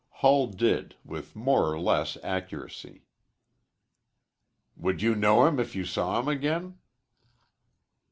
Hull 0.25 0.47
did, 0.47 0.95
with 1.05 1.35
more 1.35 1.71
or 1.71 1.79
less 1.79 2.17
accuracy. 2.23 3.05
"Would 4.75 5.03
you 5.03 5.13
know 5.13 5.45
him 5.45 5.59
if 5.59 5.75
you 5.75 5.85
saw 5.85 6.19
him 6.19 6.27
again?" 6.27 6.79